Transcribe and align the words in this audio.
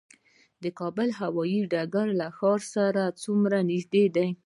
د 0.63 0.65
کابل 0.79 1.09
هوايي 1.19 1.61
ډګر 1.71 2.07
له 2.19 2.27
ښار 2.37 2.59
سره 2.73 3.03
څومره 3.23 3.57
نږدې 3.69 4.05
دی؟ 4.15 4.27